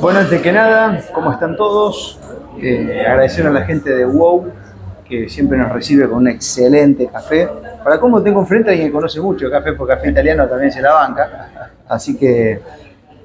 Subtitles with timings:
[0.00, 2.20] Bueno, antes que nada, ¿cómo están todos?
[2.60, 4.52] Eh, agradecer a la gente de WOW
[5.08, 7.48] que siempre nos recibe con un excelente café.
[7.82, 10.80] Para cómo tengo enfrente a alguien que conoce mucho café, porque café italiano también se
[10.80, 11.72] la banca.
[11.88, 12.60] Así que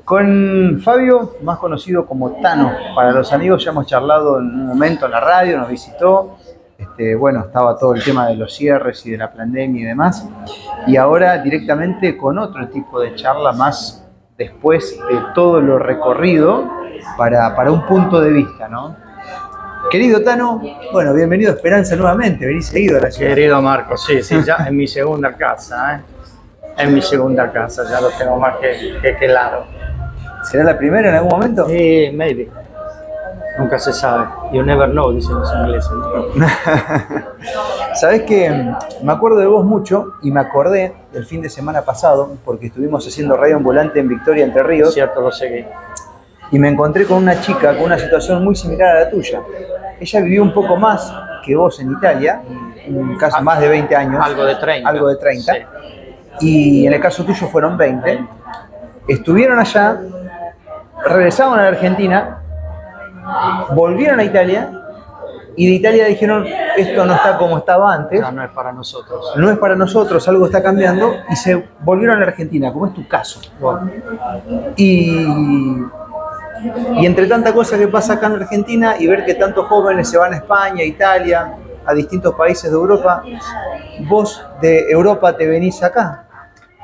[0.03, 5.05] con Fabio, más conocido como Tano, para los amigos ya hemos charlado en un momento
[5.05, 6.37] en la radio, nos visitó.
[6.77, 10.27] Este, bueno, estaba todo el tema de los cierres y de la pandemia y demás.
[10.87, 13.98] Y ahora directamente con otro tipo de charla más
[14.39, 16.63] después de todo lo recorrido
[17.17, 18.95] para, para un punto de vista, ¿no?
[19.91, 20.61] Querido Tano,
[20.93, 23.35] bueno, bienvenido a Esperanza nuevamente, venís seguido a la ciudad.
[23.35, 26.01] Querido Marco, sí, sí, ya en mi segunda casa, ¿eh?
[26.77, 29.65] En mi segunda casa, ya lo tengo más que, que claro.
[30.43, 31.67] ¿Será la primera en algún momento?
[31.67, 32.49] Sí, maybe.
[33.59, 34.27] Nunca se sabe.
[34.53, 35.91] You never know, dicen los ingleses.
[35.91, 36.47] ¿no?
[37.93, 38.49] Sabes que
[39.03, 43.05] me acuerdo de vos mucho y me acordé del fin de semana pasado porque estuvimos
[43.05, 44.93] haciendo radio ambulante en Victoria, Entre Ríos.
[44.93, 45.65] Cierto, lo seguí.
[46.51, 49.41] Y me encontré con una chica con una situación muy similar a la tuya.
[49.99, 51.13] Ella vivió un poco más
[51.45, 52.41] que vos en Italia,
[52.87, 54.25] un caso más de 20 años.
[54.25, 54.89] Algo de 30.
[54.89, 55.53] Algo de 30.
[55.53, 55.59] Sí.
[56.39, 58.25] Y en el caso tuyo fueron 20.
[59.07, 59.99] Estuvieron allá,
[61.05, 62.39] regresaron a la Argentina,
[63.73, 64.71] volvieron a Italia
[65.55, 66.45] y de Italia dijeron,
[66.77, 69.33] esto no está como estaba antes, No, no es para nosotros.
[69.35, 72.93] no es para nosotros, algo está cambiando y se volvieron a la Argentina, como es
[72.93, 73.41] tu caso.
[73.59, 73.91] Bueno,
[74.77, 75.25] Y,
[76.95, 80.17] y entre tanta cosa que pasa acá en Argentina y ver que tantos jóvenes se
[80.17, 81.53] van a España, Italia,
[81.85, 83.23] a distintos países de Europa,
[84.07, 86.25] vos de Europa te venís acá.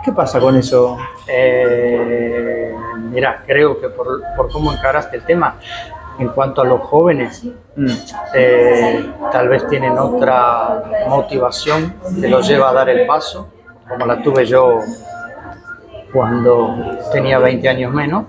[0.03, 0.97] ¿Qué pasa con eso?
[1.27, 2.73] eh,
[3.09, 5.55] mira, creo que por, por cómo encaraste el tema,
[6.19, 7.45] en cuanto a los jóvenes,
[7.77, 7.87] Mm,
[8.33, 13.49] eh, tal vez tienen otra motivación que los lleva a dar el paso,
[13.87, 14.79] como la tuve yo
[16.13, 18.25] cuando tenía 20 años menos.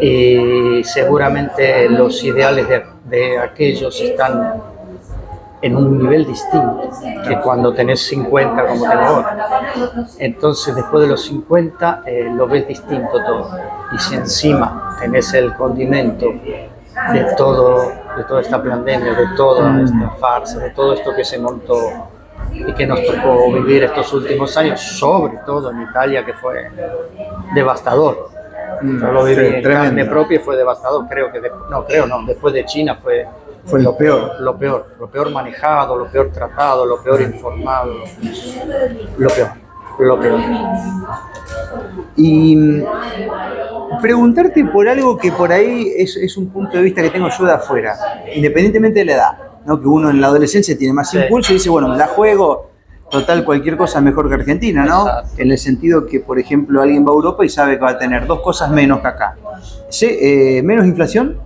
[0.00, 4.62] Y seguramente los ideales de, de aquellos están
[5.60, 6.88] en un nivel distinto
[7.26, 9.66] que cuando tenés 50 como tengo ahora.
[10.18, 13.50] Entonces después de los 50 eh, lo ves distinto todo.
[13.92, 16.26] Y si encima tenés el condimento
[17.12, 21.38] de todo, de toda esta pandemia, de toda esta farsa, de todo esto que se
[21.38, 21.76] montó
[22.52, 26.70] y que nos tocó vivir estos últimos años, sobre todo en Italia, que fue
[27.54, 28.28] devastador.
[28.82, 29.84] Yo lo viví Sí, en tremendo.
[29.88, 31.06] carne propia y fue devastador.
[31.08, 33.26] Creo que, de- no, creo no, después de China fue
[33.64, 34.40] Fue lo peor.
[34.40, 37.94] lo peor, lo peor manejado, lo peor tratado, lo peor informado,
[39.18, 39.48] lo peor,
[39.98, 40.40] lo peor.
[42.16, 42.84] Y mm,
[44.00, 47.44] preguntarte por algo que por ahí es, es un punto de vista que tengo yo
[47.44, 47.96] de afuera,
[48.34, 49.80] independientemente de la edad, ¿no?
[49.80, 51.18] que uno en la adolescencia tiene más Sí.
[51.18, 52.70] impulso y dice, bueno, me la juego,
[53.10, 55.06] total cualquier cosa mejor que Argentina, ¿no?
[55.06, 55.30] Exacto.
[55.38, 57.98] En el sentido que, por ejemplo, alguien va a Europa y sabe que va a
[57.98, 59.36] tener dos cosas menos que acá.
[59.88, 61.38] Sí, eh, menos inflación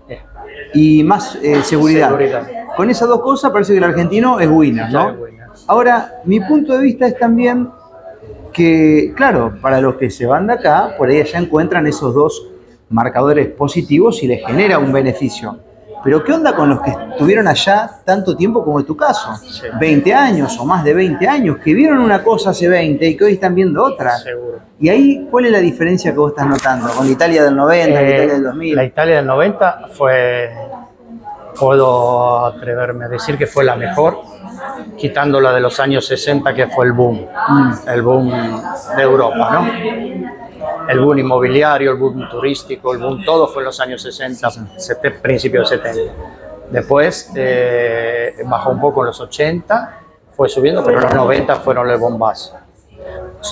[0.74, 2.08] y más eh, seguridad.
[2.08, 2.48] Seguridad.
[2.76, 5.16] Con esas dos cosas parece que el argentino es winner, ¿no?
[5.66, 7.68] Ahora, mi punto de vista es también
[8.52, 12.48] que, claro, para los que se van de acá, por ahí ya encuentran esos dos
[12.88, 15.58] marcadores positivos y les genera un beneficio.
[16.04, 19.34] Pero ¿qué onda con los que estuvieron allá tanto tiempo como es tu caso?
[19.36, 19.66] Sí.
[19.78, 23.24] 20 años o más de 20 años, que vieron una cosa hace 20 y que
[23.24, 24.16] hoy están viendo otra.
[24.18, 24.58] Seguro.
[24.80, 27.94] Y ahí, ¿cuál es la diferencia que vos estás notando con la Italia del 90,
[27.94, 28.76] la Eh, Italia del 2000?
[28.76, 30.50] La Italia del 90 fue,
[31.58, 34.18] puedo atreverme a decir que fue la mejor,
[34.96, 37.26] quitando la de los años 60 que fue el boom,
[37.86, 38.30] el boom
[38.96, 39.66] de Europa, ¿no?
[40.88, 45.10] El boom inmobiliario, el boom turístico, el boom todo fue en los años 60, sete-
[45.12, 46.12] principios de 70.
[46.70, 49.98] Después eh, bajó un poco en los 80,
[50.34, 52.56] fue subiendo, pero en los 90 fueron el bombazo.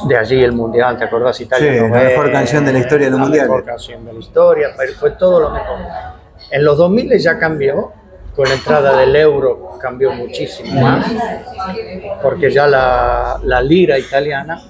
[0.07, 1.41] De allí el mundial, ¿te acordás?
[1.41, 4.13] Italia Sí, la 90, mejor canción de la historia de los la mejor canción de
[4.13, 5.79] la historia, pero fue todo lo mejor.
[6.51, 7.93] En los 2000 ya cambió,
[8.35, 11.07] con la entrada del euro cambió muchísimo más,
[12.23, 14.63] porque ya la, la lira italiana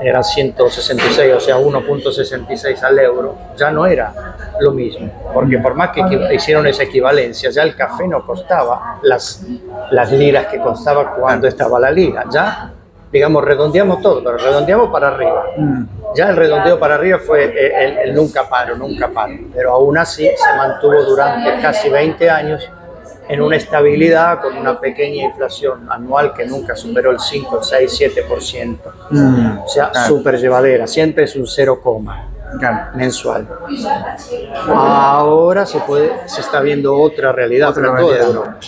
[0.00, 4.12] era 166, o sea, 1.66 al euro, ya no era
[4.60, 6.02] lo mismo, porque por más que
[6.34, 9.44] hicieron esa equivalencia, ya el café no costaba las,
[9.90, 12.72] las liras que costaba cuando estaba la lira, ya,
[13.12, 15.44] digamos, redondeamos todo, pero redondeamos para arriba.
[15.56, 15.84] Mm,
[16.16, 19.96] Ya el redondeo para arriba fue eh, el, el nunca paro, nunca paro, pero aún
[19.96, 22.68] así se mantuvo durante casi 20 años
[23.30, 28.00] en una estabilidad con una pequeña inflación anual que nunca superó el 5, el 6,
[28.28, 28.78] 7%.
[29.10, 32.28] mm, O sea, claro, súper llevadera, siempre es un 0, coma
[32.58, 32.96] claro.
[32.96, 33.46] mensual.
[34.66, 38.26] Ahora se, puede, se está viendo otra realidad, Otra en toda realidad.
[38.26, 38.58] Europa.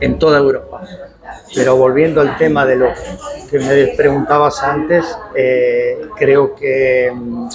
[0.00, 0.80] En toda Europa.
[1.54, 2.88] Pero volviendo al tema de lo
[3.50, 7.48] que me preguntabas antes, eh, creo que mm,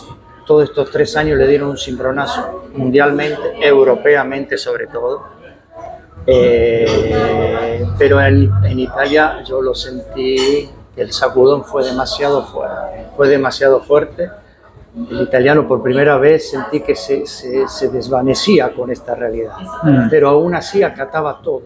[0.47, 5.38] todos estos tres años le dieron un cimbronazo mundialmente, europeamente sobre todo.
[6.31, 13.81] Eh, pero en, en Italia yo lo sentí el sacudón fue demasiado fuerte, fue demasiado
[13.81, 14.29] fuerte.
[15.11, 19.53] El italiano por primera vez sentí que se, se- se desvanecía con esta realidad,
[19.83, 20.09] Mm.
[20.09, 21.61] pero aún así acataba todo.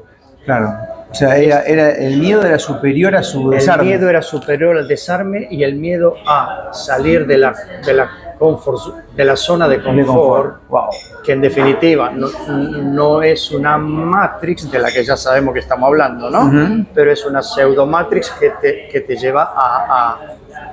[0.46, 0.70] Claro.
[1.14, 3.86] O sea, era, era- el miedo era superior a su El desarme.
[3.86, 7.54] miedo era superior al desarme y el miedo a salir de la,
[7.86, 10.70] de la, comfort, de la zona de De confort, confort.
[10.70, 10.90] Wow.
[11.24, 15.88] que en definitiva no, no es una matrix de la que ya sabemos que estamos
[15.88, 16.46] hablando, ¿no?
[16.48, 16.86] Ujú.
[16.96, 20.20] Pero es una pseudo matrix que te, que te lleva a, a,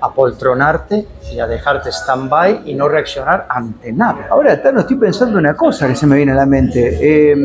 [0.00, 4.26] a poltronarte y a dejarte stand-by y no reaccionar ante nada.
[4.30, 6.98] Ahora, Tano, estoy pensando una cosa que se me viene a la mente.
[7.32, 7.36] Eh,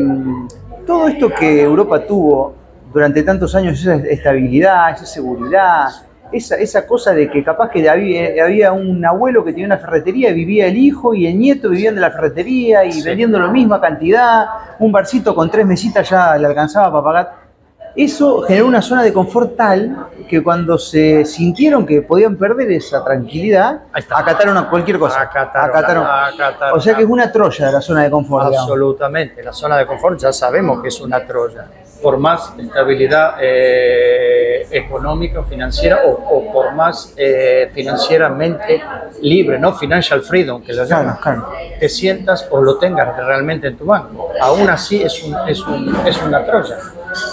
[0.86, 2.54] todo esto que Europa tuvo
[2.92, 5.86] durante tantos años, esa estabilidad, esa seguridad,
[6.32, 10.30] esa, esa cosa de que capaz que había, había un abuelo que tenía una ferretería
[10.30, 13.02] y vivía el hijo y el nieto vivían de la ferretería y Sí.
[13.02, 14.46] vendiendo la misma cantidad,
[14.78, 17.46] un barcito con tres mesitas ya le alcanzaba para pagar.
[17.94, 23.02] Eso generó una zona de confort tal que cuando se sintieron que podían perder esa
[23.02, 25.22] tranquilidad, acataron a cualquier cosa.
[25.22, 26.04] Acataron, Acataron.
[26.06, 26.76] acataron.
[26.78, 28.48] O sea que es una troya la zona de confort.
[28.48, 28.68] digamos.
[28.70, 31.66] Absolutamente, la zona de confort ya sabemos que es una troya.
[32.02, 38.82] Por más estabilidad eh, económica financiera o, o por más eh, financieramente
[39.22, 39.72] libre, ¿no?
[39.74, 41.18] Financial freedom, que lo Claro, llaman.
[41.22, 41.48] claro.
[41.80, 44.30] Te sientas o lo tengas realmente en tu banco.
[44.40, 46.76] Aún así es, un, es, un- es una troya.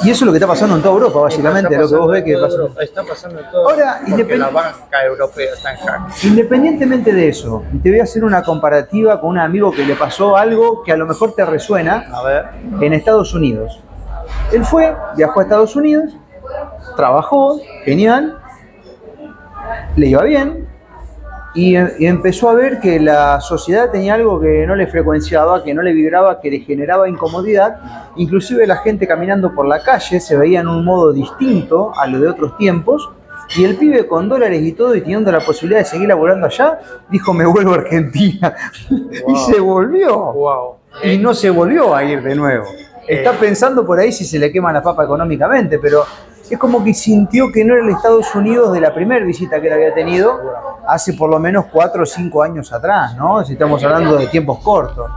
[0.03, 2.23] Y eso es lo que está pasando en toda Europa, básicamente, lo que vos ves
[2.23, 2.57] que toda pasa.
[2.61, 3.69] Europa, Está pasando en todo.
[3.69, 6.27] Ahora, independ- la banca europea está en jaque.
[6.27, 10.37] Independientemente de eso, te voy a hacer una comparativa con un amigo que le pasó
[10.37, 12.45] algo que a lo mejor te resuena A ver,
[12.79, 13.79] en Estados Unidos.
[14.53, 16.15] Él fue, viajó a Estados Unidos,
[16.95, 18.37] trabajó, genial,
[19.95, 20.67] le iba bien,
[21.55, 25.73] y, y empezó a ver que la sociedad tenía algo que no le frecuenciaba, que
[25.73, 28.11] no le vibraba, que le generaba incomodidad.
[28.15, 32.19] Inclusive la gente caminando por la calle se veía en un modo distinto a lo
[32.19, 33.09] de otros tiempos.
[33.55, 36.79] Y el pibe con dólares y todo y teniendo la posibilidad de seguir laborando allá,
[37.09, 38.55] dijo me vuelvo a Argentina.
[38.89, 40.75] y se volvió wow.
[41.03, 42.65] y no se volvió a ir de nuevo.
[43.07, 43.37] Está Eh.
[43.39, 46.03] pensando por ahí si se le quema la papa económicamente, pero
[46.49, 49.67] es como que sintió que no era el Estados Unidos de la primera visita que
[49.67, 50.39] él había tenido
[50.87, 53.43] hace por lo menos cuatro o cinco años atrás, ¿no?
[53.43, 55.09] Si estamos hablando de tiempos cortos.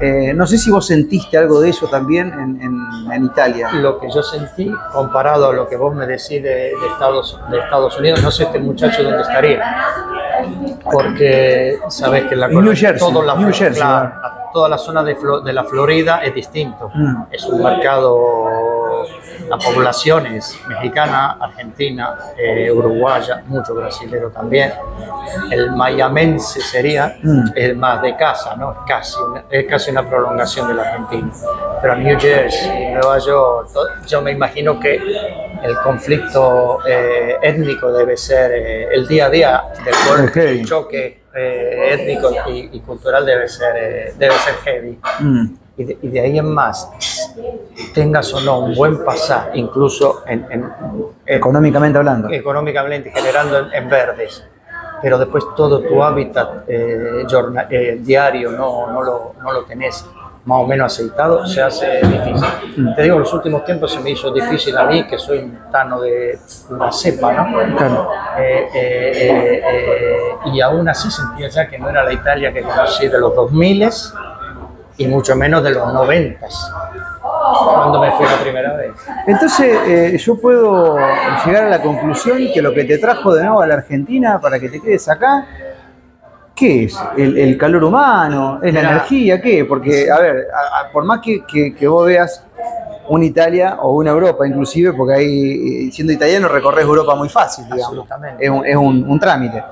[0.00, 3.68] Eh, no sé si vos sentiste algo de eso también en, en- en Italia.
[3.72, 7.58] lo que yo sentí comparado a lo que vos me decís de, de Estados, de
[7.58, 9.60] Estados Unidos, no sé este muchacho dónde estaría.
[10.90, 13.82] Porque sabes que la New Jersey, la, New Jersey,
[14.52, 16.90] toda la zona de, Flo- de la Florida es distinto.
[16.94, 17.22] Mm.
[17.30, 19.04] Es un mercado,
[19.48, 24.72] la población es mexicana, argentina, eh, uruguaya, mucho brasilero también.
[25.50, 27.50] El mayamense sería Mm.
[27.54, 28.84] el más de casa, ¿no?
[28.86, 31.30] Casi, una- es casi una prolongación del argentino.
[31.80, 33.68] Pero New Jersey, Nueva York,
[34.06, 34.96] yo me imagino que
[35.62, 39.62] el conflicto eh, étnico debe ser eh, el día a día
[40.34, 44.98] del choque eh, étnico y, y cultural debe ser, eh, debe ser heavy.
[45.20, 45.44] Mm.
[45.78, 46.90] Y de, y de ahí en más,
[47.94, 52.28] tengas o no un buen pasar, incluso en, en- en- Económicamente hablando.
[52.30, 54.44] económicamente, generando en, en verdes,
[55.00, 60.04] pero después todo tu hábitat eh, jorna- eh, diario no, no, lo, no lo tenés
[60.48, 62.48] más o menos aceitado, se hace difícil.
[62.78, 62.94] Mm.
[62.94, 65.58] Te digo, en los últimos tiempos se me hizo difícil a mí, que soy un
[65.70, 66.38] tano de
[66.70, 67.76] una cepa, ¿no?
[67.76, 68.10] Claro.
[68.38, 72.62] Eh, eh, eh, eh, y aún así sentía ya que no era la Italia que
[72.62, 73.90] conocí de los 2000
[74.96, 76.46] y mucho menos de los 90
[77.74, 78.92] cuando me fui la primera vez.
[79.26, 80.96] Entonces, eh, yo puedo
[81.44, 84.58] llegar a la conclusión que lo que te trajo de nuevo a la Argentina para
[84.58, 85.46] que te quedes acá,
[86.58, 86.98] ¿qué es?
[87.16, 88.58] ¿El, el calor humano?
[88.62, 88.92] ¿Es la Mirá.
[88.92, 89.40] energía?
[89.40, 89.64] ¿Qué?
[89.64, 92.44] Porque, a ver, a- a- por más que, que- que vos veas
[93.08, 97.64] una Italia o una Europa inclusive, porque ahí, eh, siendo italiano, recorres Europa muy fácil,
[97.64, 97.84] digamos.
[97.86, 98.44] Absolutamente.
[98.44, 99.62] Es un, es un- un trámite.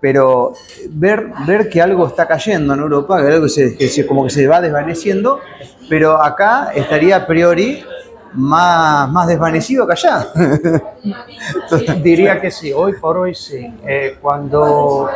[0.00, 0.52] Pero
[0.90, 4.30] ver, ver que algo está cayendo en Europa, que algo se, que se- como que
[4.30, 5.40] se va desvaneciendo,
[5.88, 7.82] pero acá estaría a priori
[8.34, 10.26] más, más desvanecido que allá.
[12.02, 13.72] Diría que sí, hoy por hoy sí.
[13.86, 15.08] Eh, cuando,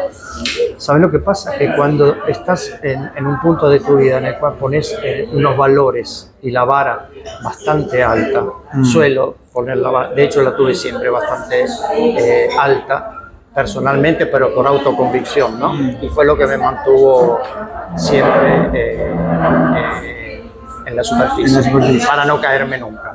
[0.76, 1.56] ¿sabes lo que pasa?
[1.56, 5.28] Que cuando estás en, en un punto de tu vida en el cual pones eh,
[5.32, 7.08] unos valores y la vara
[7.44, 8.84] bastante alta, Mm.
[8.84, 13.18] suelo poner la vara, de hecho la tuve siempre bastante eh, alta
[13.54, 15.74] personalmente, pero con autoconvicción, ¿no?
[16.00, 17.38] Y fue lo que me mantuvo
[17.94, 20.21] siempre eh, eh,
[20.92, 22.06] en la superficie, En la superficie.
[22.08, 23.14] para no caerme nunca,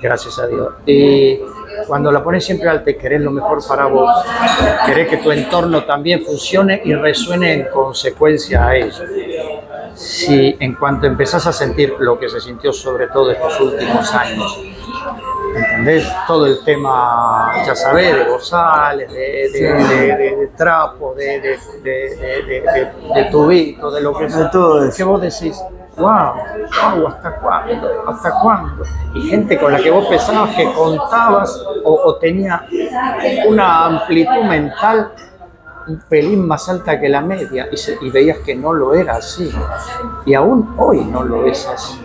[0.00, 0.68] gracias a Dios.
[0.86, 1.40] Y
[1.86, 4.10] cuando la pones siempre alta y querés lo mejor para vos,
[4.86, 9.04] querés que tu entorno también funcione y resuene en consecuencia a ello.
[9.94, 14.60] Si en cuanto empezás a sentir lo que se sintió sobre todo estos últimos años,
[15.56, 16.06] ¿entendés?
[16.26, 21.58] Todo el tema, ya sabés, de gozales, de, de, de, de- de trapo, de, de,
[21.82, 25.58] de, de, de- de tubito, de lo que De todo que vos decís,
[25.96, 26.34] wow,
[26.96, 27.88] wow, ¿hasta cuándo?
[28.08, 28.82] ¿Hasta cuándo?
[29.14, 32.66] Y gente con la que vos pensabas que contabas o, o tenía
[33.48, 35.12] una amplitud mental
[35.88, 39.16] un pelín más alta que la media y, se- y veías que no lo era
[39.16, 39.48] así.
[40.24, 42.04] Y aún hoy no lo es así.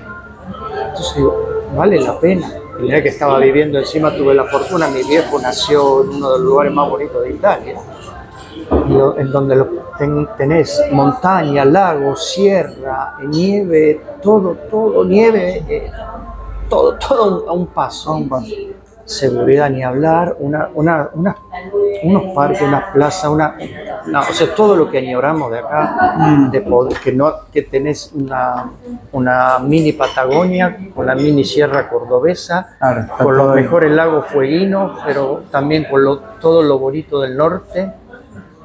[0.87, 2.47] Entonces digo, vale la pena.
[2.77, 6.37] Y mirá que estaba viviendo encima, tuve la fortuna, mi viejo nació en uno de
[6.37, 7.75] los lugares más bonitos de Italia,
[8.71, 15.91] lo- en donde lo ten- tenés montaña, lago, sierra, nieve, todo, todo, nieve, eh,
[16.69, 18.11] todo, todo a un paso.
[18.11, 18.45] A un paso.
[19.03, 21.35] Seguridad ni hablar, una, una, una-
[22.03, 23.57] unos parques, unas plazas, una,
[24.07, 26.51] una- o sea, todo lo que añoramos de acá, Mm.
[26.51, 28.69] de poder, que, no, que tenés una,
[29.11, 35.41] una mini Patagonia con la mini Sierra Cordobesa, Claro, con los mejores lagos fueguinos, pero
[35.51, 37.91] también con lo- todo lo bonito del norte,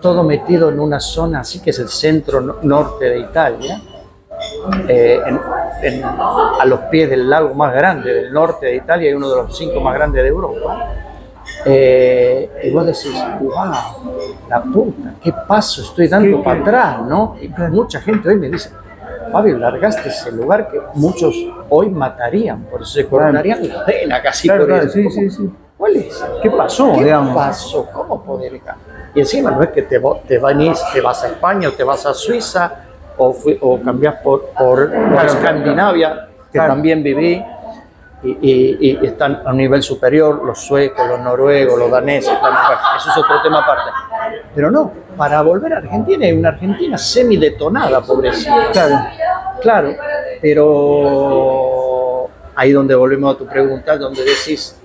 [0.07, 3.81] todo metido en una zona así que es el centro no- norte de Italia,
[4.87, 5.41] eh, en-
[5.83, 9.35] en- a los pies del lago más grande del norte de Italia y uno de
[9.43, 10.93] los cinco más grandes de Europa.
[11.65, 13.73] Eh, y vos decís, wow,
[14.49, 17.35] la puta, qué paso estoy dando para atrás, ¿no?
[17.43, 18.71] Y mucha gente hoy me dice,
[19.33, 21.35] Fabio, largaste ese lugar que muchos
[21.69, 24.93] hoy matarían, por eso se cortarían la vena casi Claro, por claro, eso.
[24.95, 25.51] sí, ¿Cómo- sí, sí.
[25.77, 26.25] ¿Cuál es?
[26.43, 27.35] ¿Qué pasó, ¿Qué digamos?
[27.35, 27.87] pasó?
[27.93, 28.77] ¿Cómo poder dejar?
[29.17, 32.05] Y encima no es que te, te, venís, te vas a España o te vas
[32.07, 32.71] a Suiza
[33.17, 36.75] o, fui- o cambiás por, por, por Escandinavia, que Claro.
[36.75, 37.43] también viví,
[38.23, 42.57] y, y- y están a un nivel superior, los suecos, los noruegos, los daneses, bueno,
[42.97, 43.91] eso es otro tema aparte.
[44.55, 48.71] Pero no, para volver a Argentina hay una Argentina semidetonada, pobrecita.
[48.73, 48.97] Claro.
[49.63, 49.95] Claro,
[51.07, 54.79] pero ahí donde volvemos a tu pregunta, donde decís,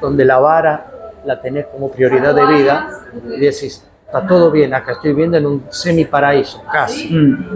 [0.00, 0.86] donde la vara
[1.24, 2.88] la tenés como prioridad de vida
[3.26, 7.46] y decís, está todo bien, acá estoy viviendo en un semiparaíso, casi, Mm.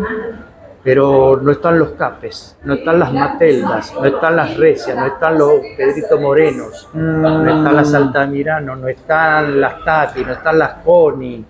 [0.82, 5.36] pero no están los capes, no están las mateldas, no están las recias, no están
[5.38, 11.44] los Pedrito Morenos, no están las Altamirano, no están las Tati, no están las Coni,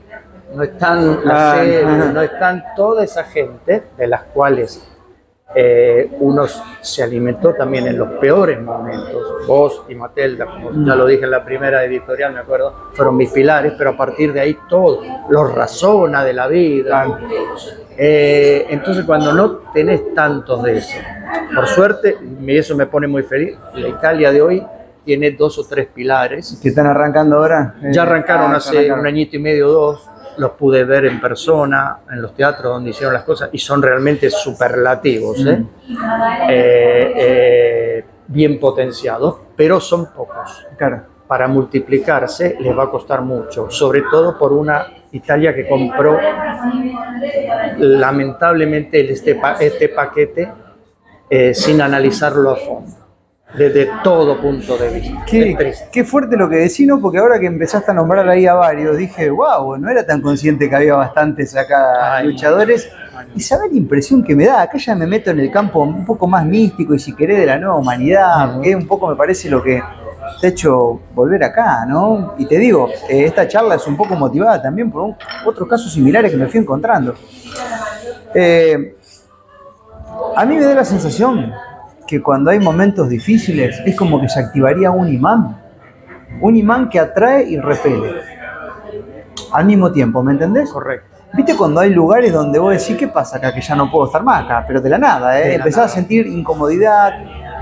[0.55, 4.88] no están las Ah, no están toda esa gente de las cuales
[5.55, 6.45] eh, uno
[6.81, 9.47] se alimentó también en los peores momentos.
[9.47, 13.31] Vos y Matelda, como ya lo dije en la primera editorial, me acuerdo, fueron mis
[13.31, 15.01] pilares, pero a partir de ahí todo,
[15.31, 17.19] los razona de la vida.
[17.97, 20.99] Eh, entonces cuando no tenés tantos de eso,
[21.55, 24.67] por suerte, y eso me pone muy feliz, la Italia de hoy
[25.05, 26.59] tiene dos o tres pilares.
[26.63, 27.75] ¿Que están arrancando ahora?
[27.91, 29.01] Ya Eh, arrancaron ah, hace arrancaron.
[29.01, 30.07] un añito y medio dos,
[30.39, 34.31] los pude ver en persona, en los teatros donde hicieron las cosas, y son realmente
[34.31, 35.65] superlativos, ¿eh?
[36.49, 40.67] Eh, eh, bien potenciados, pero son pocos.
[40.77, 41.03] Claro.
[41.27, 46.19] Para multiplicarse les va a costar mucho, sobre todo por una Italia que compró
[47.79, 50.51] lamentablemente este, pa- este paquete
[51.29, 52.97] eh, sin analizarlo a fondo,
[53.55, 55.25] desde todo punto de vista.
[55.27, 57.01] Qué, fuerte lo que decís, ¿no?
[57.01, 60.69] Porque ahora que empezaste a nombrar ahí a varios, dije, wow, no era tan consciente
[60.69, 62.27] que había bastantes acá Ay.
[62.29, 62.91] luchadores.
[63.35, 66.05] Y sabes la impresión que me da, acá ya me meto en el campo un
[66.05, 69.49] poco más místico y si querés de la nueva humanidad, que un poco me parece
[69.51, 69.83] lo que
[70.41, 72.35] te ha hecho volver acá, ¿no?
[72.39, 75.93] Y te digo, eh, esta charla es un poco motivada también por un- otros casos
[75.93, 77.15] similares que me fui encontrando.
[78.35, 78.95] Eh,
[80.37, 81.53] a mí me da la sensación
[82.09, 85.61] que cuando hay momentos difíciles es como que se activaría un imán.
[86.41, 88.23] Un imán que atrae y repele.
[89.53, 90.71] Al mismo tiempo, ¿me entendés?
[90.71, 91.17] Correcto.
[91.35, 93.55] ¿Viste cuando hay lugares donde vos decís, ¿qué pasa acá?
[93.55, 95.49] Que ya no puedo estar más acá, pero de la nada, ¿eh?
[95.51, 95.87] La Empezás nada.
[95.87, 97.13] a sentir incomodidad,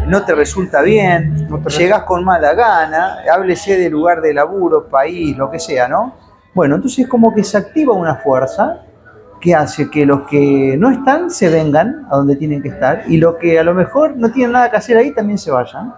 [0.07, 4.89] no te resulta bien, No te llegás con mala gana, háblese de lugar de laburo,
[4.89, 6.15] país, lo que sea, ¿no?
[6.55, 8.86] Bueno, entonces es como que se activa una fuerza
[9.41, 13.17] que hace que los que no están se vengan a donde tienen que estar y
[13.17, 15.95] los que a lo mejor no tienen nada que hacer ahí también se vayan.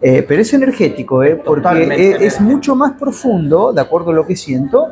[0.00, 1.36] Eh, pero es energético, ¿eh?
[1.36, 2.42] porque es energético.
[2.42, 4.88] mucho más profundo, de acuerdo a lo que siento,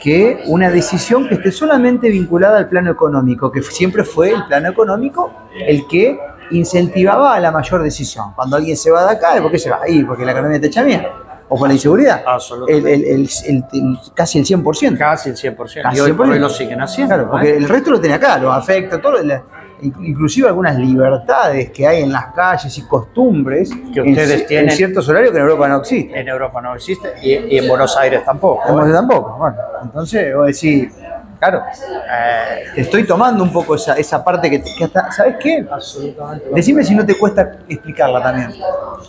[0.00, 4.70] que una decisión que esté solamente vinculada al plano económico, que siempre fue el plano
[4.70, 6.18] económico el que
[6.50, 8.32] incentivaba a la mayor decisión.
[8.34, 10.02] Cuando alguien se va de acá, ¿por qué se va ahí?
[10.04, 11.27] Porque la economía te echa mierda.
[11.50, 12.22] O por la inseguridad.
[12.26, 12.94] Absolutamente.
[12.94, 14.98] El- el- el- el- casi el 100%.
[14.98, 15.82] Casi el 100%.
[15.82, 16.32] Casi y hoy por 100%.
[16.32, 17.14] hoy lo siguen haciendo.
[17.14, 17.56] Claro, porque ¿eh?
[17.56, 19.22] el resto lo tiene acá, los afecta, todo.
[19.22, 19.42] la-
[19.80, 24.46] inc- inclusive algunas libertades que hay en las calles y costumbres Que en ustedes ci-
[24.48, 24.68] tienen.
[24.70, 26.16] en ciertos horarios que en Europa no existen.
[26.18, 28.62] En Europa no existe y, y en Buenos Aires tampoco.
[28.66, 28.88] Como ¿eh?
[28.88, 29.36] yo tampoco.
[29.38, 30.92] Bueno, entonces vos decís,
[31.38, 35.36] claro, eh, te estoy tomando un poco esa, esa parte que, te- que hasta, ¿sabes
[35.40, 35.66] qué?
[35.70, 36.46] Absolutamente.
[36.52, 38.54] Decime si no te cuesta explicarla también.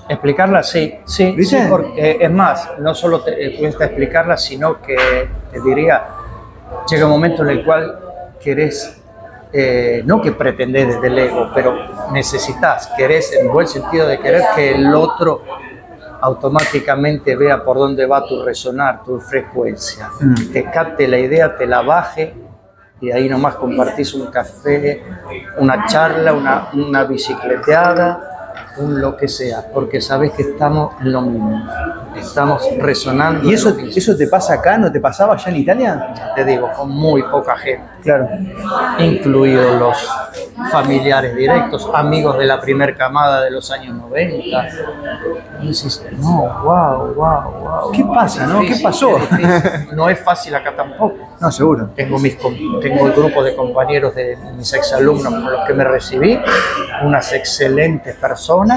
[0.07, 1.61] Explicarla, sí, sí, ¿Viste?
[1.61, 4.95] sí, porque es más, no solo te cuesta explicarla, sino que
[5.51, 6.03] te diría,
[6.89, 7.99] llega un momento en el cual
[8.41, 8.95] querés,
[9.51, 11.75] eh, no que pretendés desde el ego, pero
[12.11, 15.43] necesitas, querés, en buen sentido de querer que el otro
[16.21, 20.51] automáticamente vea por dónde va tu resonar, tu frecuencia, Mm.
[20.51, 22.33] te capte la idea, te la baje
[23.01, 25.01] y ahí nomás compartís un café,
[25.57, 28.28] una charla, una, una bicicleteada,
[28.79, 31.61] un lo que sea, porque sabes que estamos en lo mismo,
[32.15, 33.49] estamos resonando.
[33.49, 34.77] ¿Y eso, eso te pasa acá?
[34.77, 36.13] ¿No te pasaba allá en Italia?
[36.35, 38.27] te digo, con muy poca gente, Claro.
[38.99, 39.97] incluidos los
[40.71, 44.67] familiares directos, amigos de la primer camada de los años 90.
[45.61, 47.91] Y dices, no, wow, wow, wow.
[47.91, 48.61] ¿Qué pasa, no?
[48.61, 49.17] ¿Qué pasó?
[49.93, 51.17] No es fácil acá tampoco.
[51.39, 51.89] No, seguro.
[51.95, 56.39] Tengo, mis, tengo el grupo de compañeros de mis exalumnos con los que me recibí,
[57.03, 58.68] unas excelentes personas,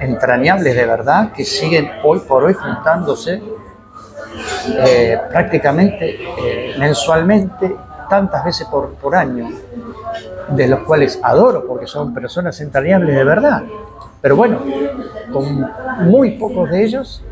[0.00, 3.42] entrañables de verdad, que siguen hoy por hoy juntándose
[4.86, 7.74] eh, prácticamente eh, mensualmente,
[8.08, 9.48] tantas veces por, por año,
[10.48, 13.62] de los cuales adoro porque son personas entrañables de verdad.
[14.20, 14.58] Pero bueno,
[15.32, 15.66] con
[16.00, 17.22] muy pocos de ellos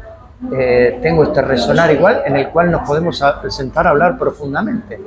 [0.52, 5.00] eh, tengo este resonar igual en el cual nos podemos a- sentar a hablar profundamente.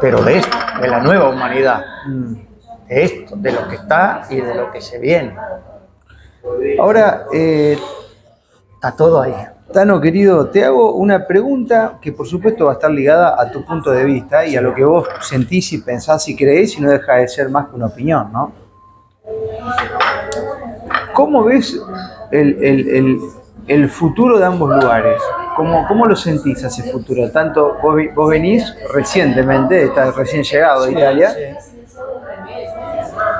[0.00, 2.34] Pero de esto, de la nueva humanidad, Mm.
[2.88, 5.34] De esto, de lo que está y de lo que se viene.
[6.78, 7.78] Ahora, eh,
[8.74, 9.34] Está todo ahí.
[9.72, 13.64] Tano, querido, te hago una pregunta que por supuesto va a estar ligada a tu
[13.64, 16.90] punto de vista y a lo que vos sentís y pensás y creés y no
[16.90, 18.52] deja de ser más que una opinión, ¿no?
[21.14, 21.80] ¿Cómo ves
[22.30, 23.20] el, el- el-
[23.66, 25.20] el futuro de ambos lugares?
[25.56, 27.30] ¿Cómo, ¿Cómo lo sentís ese futuro?
[27.30, 28.62] Tanto vos, vi- vos venís
[28.92, 31.34] recientemente, estás recién llegado de Italia.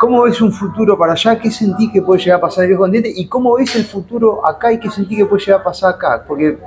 [0.00, 1.38] ¿Cómo ves un futuro para allá?
[1.38, 3.13] ¿Qué sentís que puede llegar a pasar en el continente?
[3.15, 6.25] ¿Y cómo ves el futuro acá y qué sentís que puede llegar a pasar acá?
[6.26, 6.59] Porque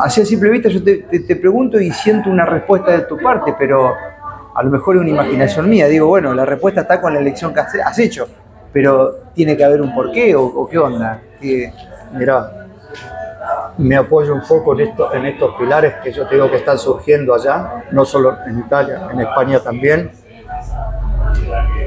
[0.00, 3.54] así a simple vista yo te, te- pregunto y siento una respuesta de tu parte,
[3.58, 3.92] pero
[4.54, 5.86] a lo mejor es una imaginación mía.
[5.88, 8.26] Digo, bueno, la respuesta está con la elección que has, hecho,
[8.72, 11.20] pero tiene que haber un porqué o, o qué onda.
[11.40, 11.72] ¿Qué-
[12.12, 12.66] Mira,
[13.78, 16.76] me apoyo un poco en, esto, en estos pilares que yo te digo que están
[16.78, 20.10] surgiendo allá, no solo en Italia, en España también.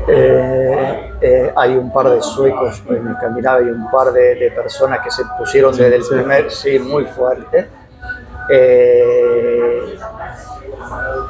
[0.08, 4.52] Eh, eh, hay un par de suecos en el caminado y un par de, de
[4.52, 7.70] personas que se pusieron desde el primer, sí, muy fuerte.
[8.50, 9.98] Eh,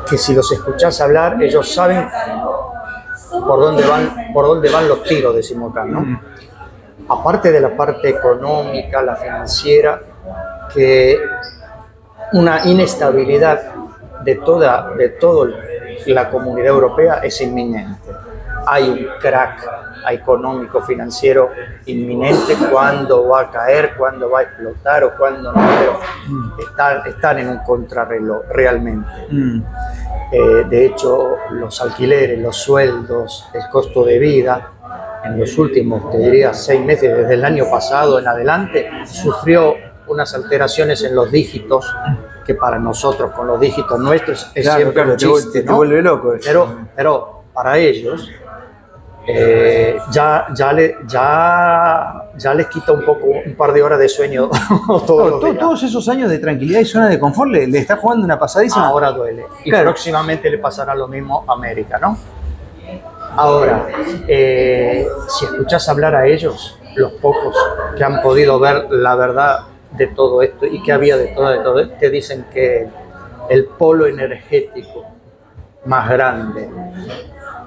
[0.10, 2.08] que si los escuchás hablar, ellos saben
[3.30, 6.20] por dónde van, por dónde van los tiros, decimos acá, ¿no?
[7.08, 10.02] aparte de la parte económica, la financiera,
[10.74, 11.20] que
[12.34, 13.74] una inestabilidad
[14.24, 15.52] de toda, de toda
[16.08, 18.10] la comunidad europea es inminente.
[18.66, 19.68] Hay un crack
[20.10, 21.52] económico, financiero
[21.86, 26.00] inminente, cuándo va a caer, cuándo va a explotar o cuándo no, pero
[26.60, 29.10] están, están en un contrarreloj realmente.
[29.30, 29.64] Mm,
[30.36, 34.72] Eh, de hecho, los alquileres, los sueldos, el costo de vida,
[35.24, 39.76] en los últimos, te diría, seis meses, desde el año pasado en adelante, sufrió
[40.08, 41.86] unas alteraciones en los dígitos,
[42.46, 45.70] que para nosotros, con los dígitos nuestros, es claro, siempre claro, un te, chiste, te
[45.70, 45.76] ¿no?
[45.78, 46.34] vuelve loco.
[46.34, 46.44] eso.
[46.46, 48.30] Pero, pero para ellos,
[49.26, 54.10] eh, ya, ya, le, ya, ya les quita un poco, un par de horas de
[54.10, 54.50] sueño
[54.88, 55.58] todos todo- días.
[55.60, 58.88] todos esos años de tranquilidad y zona de confort le, le está jugando una pasadísima.
[58.88, 59.46] Ahora duele.
[59.64, 59.86] Y Claro.
[59.86, 62.18] próximamente le pasará lo mismo a América, ¿no?
[63.36, 63.88] Ahora,
[64.28, 67.56] eh, si escuchas hablar a ellos, los pocos
[67.98, 69.60] que han podido ver la verdad
[69.98, 72.88] de todo esto y que había de todo, de todo te dicen que
[73.50, 75.06] el polo energético
[75.86, 76.70] más grande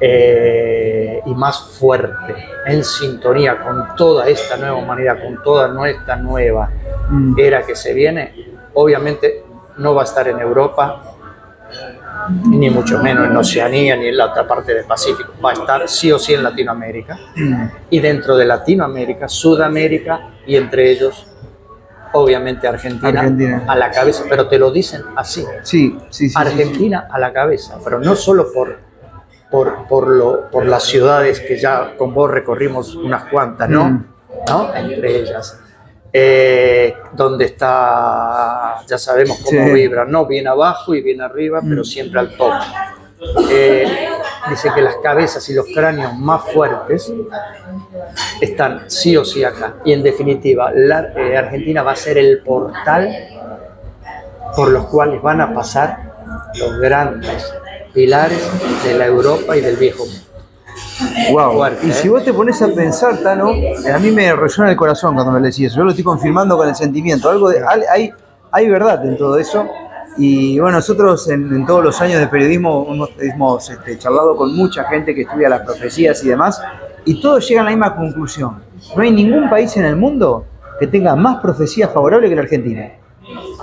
[0.00, 2.34] eh, y más fuerte,
[2.66, 6.70] en sintonía con toda esta nueva humanidad, con toda nuestra nueva
[7.10, 7.38] Mm.
[7.38, 8.32] era que se viene,
[8.74, 9.44] obviamente
[9.78, 11.02] no va a estar en Europa,
[12.44, 15.88] ni mucho menos en Oceanía, ni en la otra parte del Pacífico, va a estar
[15.88, 17.16] sí o sí en Latinoamérica.
[17.36, 17.66] Mm.
[17.90, 21.26] Y dentro de Latinoamérica, Sudamérica y entre ellos,
[22.16, 23.64] obviamente Argentina, Argentina.
[23.66, 25.42] a la cabeza, pero te lo dicen así.
[25.62, 26.34] Sí, sí, sí, sí.
[26.36, 28.78] Argentina a la cabeza, pero no solo por,
[29.50, 33.84] por, por, lo, por las ciudades que ya con vos recorrimos unas cuantas, ¿no?
[33.84, 34.06] Mm.
[34.48, 34.74] ¿No?
[34.74, 35.60] Entre ellas.
[36.18, 40.24] Eh, donde está, ya sabemos cómo vibra, ¿no?
[40.26, 41.84] Bien abajo y bien arriba, pero Mm.
[41.84, 42.52] siempre al top.
[43.50, 44.08] Eh,
[44.50, 47.12] dice que las cabezas y los cráneos más fuertes
[48.40, 49.76] están sí o sí acá.
[49.84, 53.10] Y en definitiva, la eh, Argentina va a ser el portal
[54.54, 56.14] por los cuales van a pasar
[56.58, 57.52] los grandes
[57.92, 58.42] pilares
[58.84, 60.20] de la Europa y del viejo mundo.
[61.30, 61.54] Wow.
[61.54, 61.94] Fuerte, y ¿eh?
[61.94, 65.32] si vos te pones a pensar, Tano, eh, a mí me resuena el corazón cuando
[65.32, 65.78] me lo decís eso.
[65.78, 67.28] Yo lo estoy confirmando con el sentimiento.
[67.30, 68.12] Algo de, hay,
[68.50, 69.66] hay verdad en todo eso.
[70.18, 74.54] Y bueno, nosotros en, en todos los años de periodismo hemos, hemos, este, charlado con
[74.56, 76.60] mucha gente que estudia las profecías y demás.
[77.04, 78.62] Y todos llegan a la misma conclusión.
[78.96, 80.44] No hay ningún país en el mundo
[80.80, 82.92] que tenga más profecías favorables que la Argentina.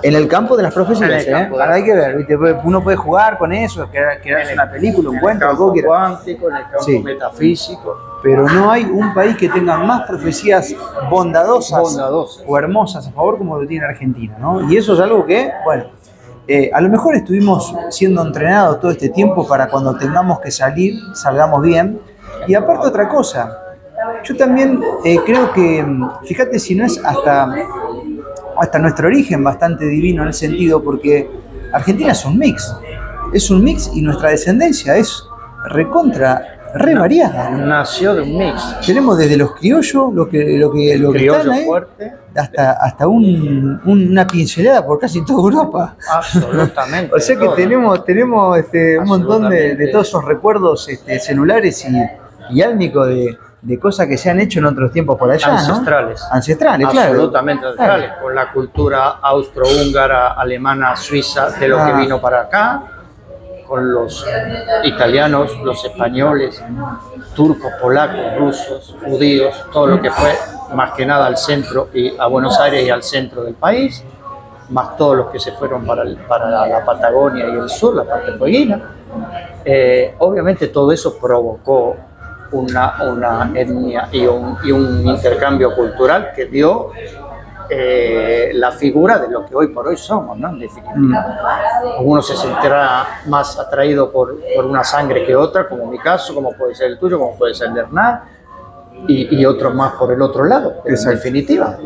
[0.02, 1.34] En el campo de las profecías, ¿eh?
[1.50, 2.36] Ahora hay que ver, ¿viste?
[2.36, 6.56] Uno puede jugar con eso, crear, crearse una película, un cuento, lo que cuántico, en
[6.58, 7.00] el campo Sí.
[7.00, 7.98] metafísico.
[8.22, 10.74] pero no hay un país que tenga más profecías
[11.10, 12.44] bondadosas, Bondadosas.
[12.48, 14.70] o hermosas a favor como lo tiene Argentina, ¿no?
[14.70, 15.86] Y eso es algo que, bueno,
[16.48, 20.96] eh, a lo mejor estuvimos siendo entrenados todo este tiempo para cuando tengamos que salir,
[21.14, 22.00] salgamos bien.
[22.48, 23.58] Y aparte otra cosa,
[24.24, 27.54] yo también eh, creo que, mm, fíjate si no es hasta,
[28.58, 31.30] hasta nuestro origen bastante divino en el sentido, porque
[31.72, 32.76] Argentina es un mix,
[33.34, 35.24] es un mix y nuestra descendencia es
[35.70, 37.50] recontra, re variada.
[37.52, 37.66] ¿no?
[37.66, 38.62] Nació de un mix.
[38.86, 42.14] Tenemos desde los criollos, lo que, lo que, lo que Criollo están ahí, fuerte.
[42.36, 45.96] hasta, hasta un- un- una pincelada por casi toda Europa.
[46.12, 47.14] Absolutamente.
[47.16, 47.56] O sea que todo.
[47.56, 53.08] tenemos, tenemos este, un montón de, de todos esos recuerdos este, celulares y, y álmicos
[53.08, 55.54] de, de cosas que se han hecho en otros tiempos por allá, ¿no?
[55.60, 56.22] Ancestrales.
[56.32, 57.12] Ancestrales, claro.
[57.12, 58.12] Absolutamente ancestrales.
[58.22, 61.86] Con la cultura austrohúngara, alemana, suiza, de lo Ah.
[61.86, 62.84] que vino para acá,
[63.74, 64.24] con los
[64.84, 66.62] italianos, los españoles,
[67.36, 70.30] turcos, polacos, rusos, judíos, todo lo que fue
[70.76, 74.04] más que nada al centro y a Buenos Aires y al centro del país,
[74.70, 77.96] más todos los que se fueron para, el- para la, la Patagonia y el sur,
[77.96, 78.80] la parte fueguina.
[79.66, 81.96] Eh, obviamente todo eso provocó
[82.52, 86.92] una, una etnia y un, y un intercambio cultural que dio
[87.76, 90.50] eh, la figura de lo que hoy por hoy somos, ¿no?
[90.50, 91.26] En definitiva.
[92.02, 96.52] Uno se sentirá más atraído por, por una sangre que otra, como mi caso, como
[96.54, 98.22] puede ser el tuyo, como puede ser el de Hernán,
[99.08, 100.82] y, y otros más por el otro lado.
[100.84, 101.78] Pero en definitiva,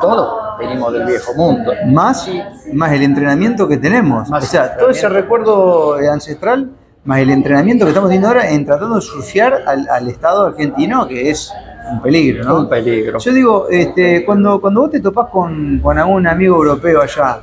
[0.00, 1.72] todos venimos del viejo mundo.
[1.86, 2.28] Más,
[2.72, 4.28] más el entrenamiento que tenemos.
[4.28, 6.70] Más o sea, todo ese recuerdo eh, ancestral,
[7.04, 11.06] más el entrenamiento que estamos teniendo ahora en tratando de surfear al, al Estado argentino,
[11.06, 11.52] que es
[11.92, 12.56] un peligro, ¿no?
[12.60, 13.18] Un peligro.
[13.18, 17.40] Yo digo, este, cuando, cuando vos te topás con, con algún amigo europeo allá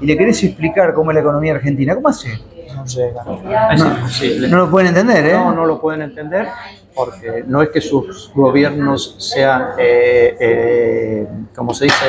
[0.00, 2.38] y le querés explicar cómo es la economía argentina, ¿cómo hace?
[2.74, 3.24] No llega.
[3.72, 4.48] Es imposible.
[4.48, 5.32] No lo pueden entender, ¿eh?
[5.32, 6.46] No, no lo pueden entender
[6.94, 12.04] porque no es que sus gobiernos sean, eh, eh, como se dice,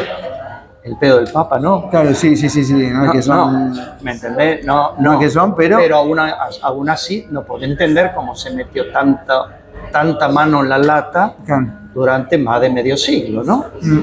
[0.83, 1.89] el pedo del Papa, ¿no.
[1.89, 2.73] Claro, sí, sí, sí, sí.
[2.73, 3.73] No, es No, que son.
[3.75, 4.65] no, ¿me entendés?
[4.65, 6.17] No, No es que son, pero- Pero aún,
[6.61, 9.59] aún así no puede entender cómo se metió tanta,
[9.91, 11.67] tanta mano en la lata Claro.
[11.93, 13.65] durante más de medio siglo, ¿no?
[13.81, 13.99] Mm,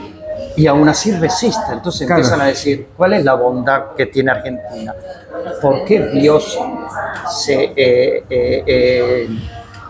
[0.56, 1.72] y aún así resiste.
[1.72, 2.20] Entonces Claro.
[2.20, 4.94] empiezan a decir, ¿cuál es la bondad que tiene Argentina?
[5.60, 6.58] ¿Por qué Dios
[7.30, 9.28] se, eh, eh, eh,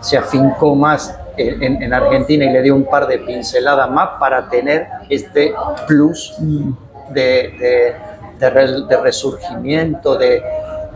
[0.01, 4.11] se afincó más en, en- en Argentina y le dio un par de pinceladas más
[4.21, 5.53] para tener este
[5.87, 6.71] plus mm.
[7.13, 7.23] de,
[7.59, 7.95] de-
[8.39, 10.43] de resurgimiento, de,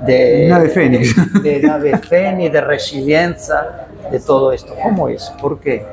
[0.06, 1.42] de Nave fénix.
[1.42, 4.74] de, de nave fénix, de resiliencia, de todo esto.
[4.82, 5.30] ¿Cómo es?
[5.40, 5.84] ¿Por qué?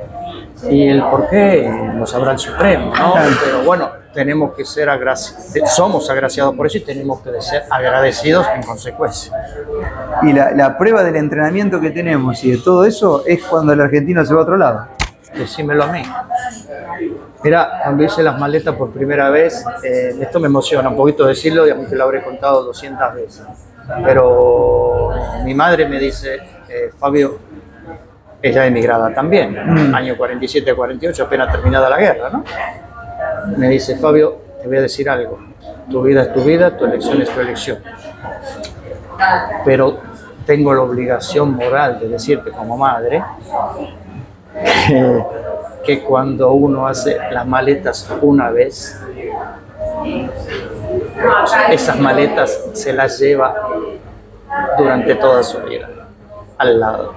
[0.69, 3.13] Y el por qué lo sabrá el Supremo, ¿no?
[3.43, 8.47] Pero bueno, tenemos que ser agraciados, somos agraciados por eso y tenemos que ser agradecidos
[8.55, 9.33] en consecuencia.
[10.23, 13.81] Y la, la prueba del entrenamiento que tenemos y de todo eso es cuando el
[13.81, 14.87] argentino se va a otro lado.
[15.35, 16.01] Decímelo a mí.
[17.43, 21.65] Mira, cuando hice las maletas por primera vez, eh, esto me emociona un poquito decirlo,
[21.65, 23.43] digamos que lo habré contado 200 veces.
[24.03, 25.09] Pero
[25.43, 26.35] mi madre me dice,
[26.67, 27.37] eh, Fabio,
[28.41, 29.55] ella emigrada también,
[29.91, 29.95] Mm.
[29.95, 32.43] año 47-48, apenas terminada la guerra, ¿no?
[33.57, 35.39] Me dice, Fabio, te voy a decir algo.
[35.89, 37.79] Tu vida es tu vida, tu elección es tu elección.
[39.63, 39.97] Pero
[40.45, 43.23] tengo la obligación moral de decirte como madre
[44.87, 45.25] que,
[45.85, 48.99] que cuando uno hace las maletas una vez,
[51.69, 53.55] esas maletas se las lleva
[54.77, 55.89] durante toda su vida
[56.57, 57.13] al lado.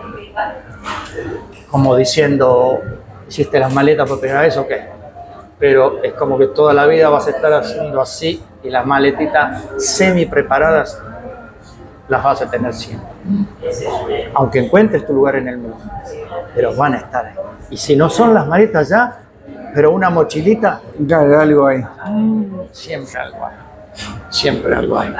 [1.70, 2.81] Como diciendo,
[3.28, 4.72] hiciste las maletas por primera vez, ok.
[5.59, 9.64] Pero es como que toda la vida vas a estar haciendo así y las maletitas
[9.78, 11.00] semi preparadas
[12.09, 13.09] las vas a tener siempre.
[14.35, 15.78] Aunque encuentres tu lugar en el mundo,
[16.54, 17.34] pero van a estar ahí.
[17.70, 19.18] Y si no son las maletas ya,
[19.74, 21.84] pero una mochilita, Claro, algo ahí.
[22.72, 23.54] siempre algo hay.
[24.30, 25.14] siempre algo hay.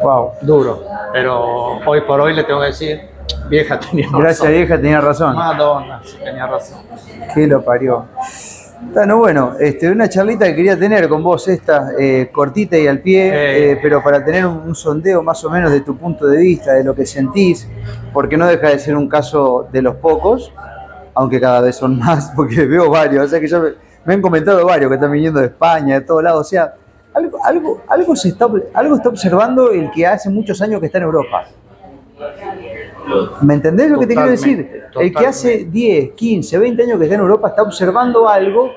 [0.00, 0.32] Wow.
[0.42, 0.82] Duro.
[1.12, 3.00] Pero hoy por hoy le tengo que decir,
[3.48, 4.20] vieja tenía razón.
[4.20, 5.34] Gracias, vieja, tenía razón.
[5.36, 6.78] Madonna, sí, tenía razón.
[7.34, 8.06] Que lo parió.
[8.94, 12.98] Tano, bueno, este, una charlita que quería tener con vos, esta eh, cortita y al
[13.00, 13.72] pie, Eh.
[13.72, 16.72] eh, pero para tener un, un sondeo más o menos de tu punto de vista,
[16.72, 17.68] de lo que sentís,
[18.12, 20.52] porque no deja de ser un caso de los pocos,
[21.14, 23.70] aunque cada vez son más, porque veo varios, o sea que ya me,
[24.04, 26.74] me han comentado varios que están viniendo de España, de todos lados, o sea,
[27.14, 30.98] algo, algo, algo, se está, algo está observando el que hace muchos años que está
[30.98, 31.44] en Europa.
[33.42, 34.84] ¿Me entendés lo que te quiero Totalmente, decir?
[35.00, 35.78] El que hace totalmente.
[35.78, 38.70] 10, 15, 20 años que está en Europa está observando algo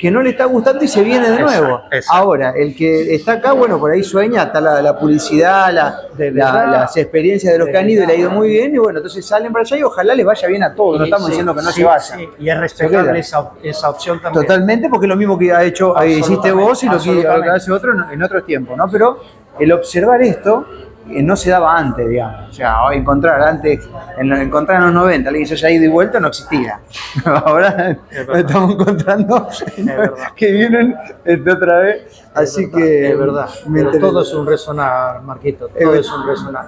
[0.00, 1.80] que no le está gustando y se viene de nuevo.
[1.90, 2.12] exacto.
[2.12, 6.30] Ahora, el que está acá, bueno, por ahí sueña, está la, la publicidad, la- De
[6.32, 8.74] la- las experiencias de los De que han ido y le ha ido muy bien,
[8.74, 11.24] y bueno, entonces salen para allá y ojalá les vaya bien a todos, no estamos
[11.26, 12.18] sí, diciendo que no sí, se vayan.
[12.18, 14.44] sí, Y es respetable esa, esa opción también.
[14.44, 17.72] Totalmente, porque es lo mismo que ha hecho, eh, hiciste vos y lo que, hace
[17.72, 18.86] otro en, en otros tiempos, ¿no?
[18.90, 19.18] Pero
[19.58, 20.66] el observar esto
[21.08, 22.50] no se daba antes, digamos.
[22.50, 23.88] O sea, encontrar antes,
[24.18, 26.80] en, encontrar en los 90, alguien se haya ido y vuelto no existía.
[27.24, 30.14] Ahora Es nos estamos encontrando verdad.
[30.36, 32.24] que vienen este, otra vez.
[32.34, 33.10] Así Es que.
[33.10, 33.48] es verdad.
[33.72, 35.68] Pero todo es un resonar, Marquito.
[35.74, 36.66] Es Todo es un resonar.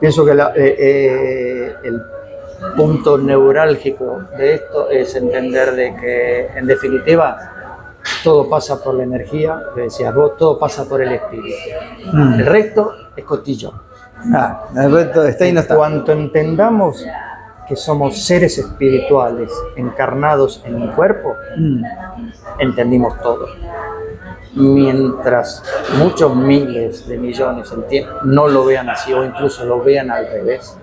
[0.00, 2.02] Pienso que la- eh, eh, el
[2.76, 7.69] punto neurálgico de esto es entender de que, en definitiva,
[8.22, 11.56] todo pasa por la energía, que decías vos, todo pasa por el espíritu.
[12.12, 12.34] Mm.
[12.40, 13.72] El resto es cotillón.
[14.34, 15.76] Ah, el resto está ahí no En está.
[15.76, 17.04] cuanto entendamos
[17.66, 21.82] que somos seres espirituales encarnados en un cuerpo, Mm.
[22.58, 23.46] entendimos todo.
[24.54, 25.62] Mientras
[25.98, 27.72] muchos miles de millones
[28.24, 30.76] no lo vean así o incluso lo vean al revés,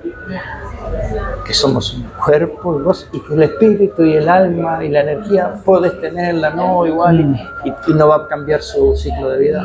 [1.45, 5.01] que somos un cuerpo y, vos- y que el espíritu y el alma y la
[5.01, 7.19] energía puedes tenerla, no igual,
[7.65, 9.61] y, y no va a cambiar su ciclo de vida,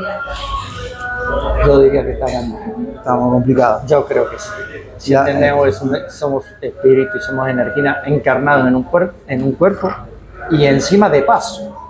[1.64, 2.60] yo diría que estamos.
[2.96, 3.82] Estamos complicados.
[3.86, 4.48] Yo creo que sí.
[4.96, 8.86] Si Ya, entendemos eso, somos espíritu y somos energía encarnados en un,
[9.26, 9.92] en un cuerpo
[10.50, 11.81] y encima de paso.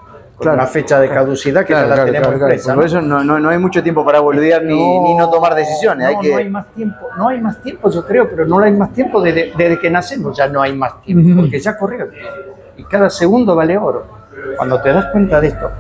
[0.43, 0.59] Con Claro.
[0.59, 2.51] una fecha de caducidad que Claro, ya la claro, tenemos claro, claro.
[2.53, 2.87] presa, Por ¿no?
[2.87, 6.07] eso no, no, no hay mucho tiempo para boludear ni, ni no tomar decisiones.
[6.07, 6.31] hay no, que...
[6.31, 9.21] no hay más tiempo, no hay más tiempo, yo creo, pero no hay más tiempo
[9.23, 12.31] desde, desde que nacemos, ya no hay más tiempo, porque ya corrió el tiempo.
[12.77, 14.23] Y cada segundo vale oro.
[14.57, 15.71] Cuando te das cuenta de esto,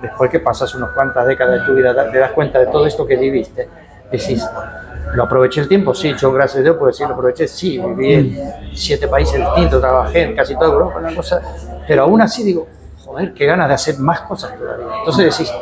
[0.00, 3.06] después que pasas unas cuantas décadas de tu vida, te das cuenta de todo esto
[3.06, 3.68] que viviste,
[4.10, 4.48] decís,
[5.14, 5.92] ¿lo aproveché el tiempo?
[5.94, 8.38] Sí, yo gracias a Dios puedo decir, lo aproveché, sí, viví en
[8.74, 11.40] siete países distintos, trabajé en casi toda Europa, una cosa,
[11.86, 12.66] pero aún así digo,
[13.06, 14.86] joder, qué ganas de hacer más cosas todavía.
[14.98, 15.54] Entonces decís,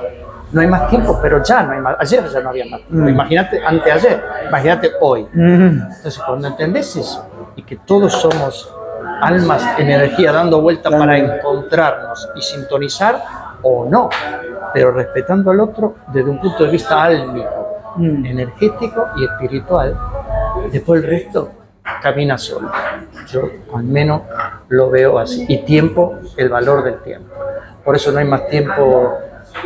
[0.52, 3.08] no hay más tiempo, pero ya no hay más, ayer ya no había más Mm.
[3.08, 5.26] imagínate anteayer, imagínate hoy.
[5.32, 5.80] Mm.
[5.82, 7.26] Entonces, cuando entendés eso
[7.56, 8.72] y que todos somos
[9.20, 11.04] almas en energía dando vuelta Claro.
[11.04, 13.22] para encontrarnos y sintonizar
[13.62, 14.10] o no,
[14.72, 18.26] pero respetando al otro desde un punto de vista álmico, Mm.
[18.26, 19.96] energético y espiritual,
[20.72, 21.50] después el resto
[22.02, 22.70] camina solo.
[23.28, 23.42] Yo
[23.74, 24.22] al menos
[24.68, 25.44] lo veo así.
[25.48, 27.34] Y tiempo, el valor del tiempo.
[27.84, 29.12] Por eso no hay más tiempo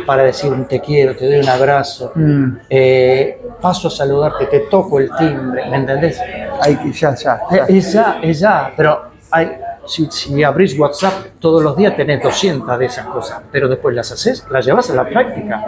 [0.05, 2.57] para decir un te quiero, te doy un abrazo, Mm.
[2.69, 6.19] eh, paso a saludarte, te toco el timbre, ¿me entendés?
[6.19, 7.39] Que, ya, ya.
[7.49, 7.57] ya.
[7.57, 9.01] Eh, Es ya, es ya, pero
[9.31, 13.95] hay, si, si abrís WhatsApp todos los días tenés 200 de esas cosas, pero después
[13.95, 15.65] las haces, las llevas a la práctica.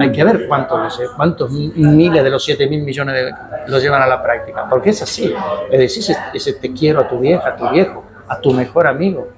[0.00, 3.32] Hay que ver cuántos, cuántos miles de los 7 mil millones de-
[3.70, 5.32] lo llevan a la práctica, porque es así.
[5.70, 8.86] Le decís ese, ese te quiero a tu vieja, a tu viejo, a tu mejor
[8.86, 9.28] amigo.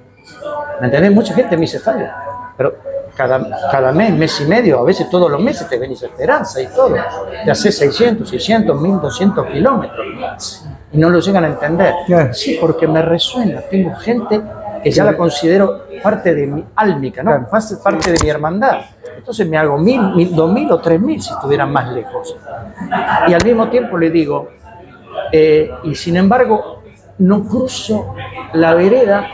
[0.80, 1.12] ¿Me entendés?
[1.12, 2.09] Mucha gente me dice, Fabio,
[2.56, 2.74] pero
[3.16, 6.61] cada, cada mes, mes y medio, a veces todos los meses te venís a Esperanza
[6.61, 6.94] y todo.
[7.44, 10.06] Te haces 600, 600, 1200 kilómetros
[10.92, 11.94] y no lo llegan a entender.
[12.32, 13.61] Sí, porque me resuena.
[13.70, 14.40] Tengo gente
[14.87, 17.31] que ya la considero parte de mi álmica, ¿no?
[17.49, 17.49] Claro.
[17.83, 18.79] Parte- de mi hermandad.
[19.16, 22.37] Entonces me hago mil, mil, dos mil o tres mil si estuvieran más lejos.
[23.27, 24.49] Y al mismo tiempo le digo,
[25.33, 26.83] eh, y sin embargo,
[27.18, 28.14] no cruzo
[28.53, 29.27] la vereda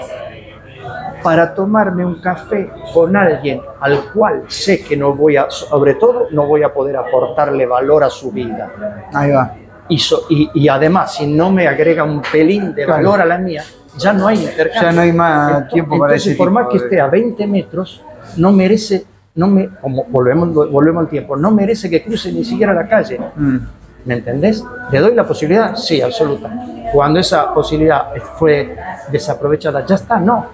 [1.22, 6.28] para tomarme un café con alguien al cual sé que no voy a, sobre todo,
[6.30, 8.70] no voy a poder aportarle valor a su vida.
[9.12, 9.54] Ahí va.
[9.88, 13.02] Y, so- y, y además, si no me agrega un pelín de Claro.
[13.02, 13.62] valor a la mía,
[13.98, 14.82] ya no hay intercambio.
[14.82, 17.06] Ya no hay más Ento- tiempo para entonces, ese por más que de- esté a
[17.08, 18.02] 20 metros,
[18.36, 22.72] no merece, no me, como volvemos, volvemos al tiempo, no merece que cruce ni siquiera
[22.72, 23.18] la calle.
[23.36, 23.56] Mm.
[24.04, 24.64] ¿Me entendés?
[24.90, 25.76] ¿Le doy la posibilidad?
[25.76, 26.50] Sí, absoluta.
[26.92, 28.76] Cuando esa posibilidad fue
[29.10, 30.46] desaprovechada, ya está, no.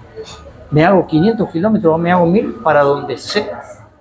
[0.71, 3.49] Me hago 500 kilómetros o me hago 1000 para donde sé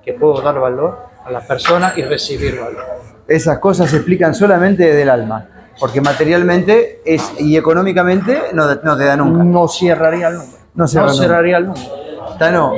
[0.04, 2.84] que puedo dar valor a la persona y recibir valor.
[3.26, 5.46] Esas cosas se explican solamente desde el alma.
[5.78, 9.44] Porque materialmente es, y económicamente no, no te da nunca.
[9.44, 10.58] No cerraría el número.
[10.74, 11.90] No cerraría el número.
[12.38, 12.72] Tano,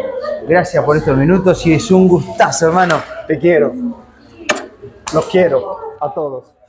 [0.47, 3.01] gracias por estos minutos y es un gustazo, hermano.
[3.27, 3.73] Te quiero.
[5.13, 6.60] Los quiero a todos.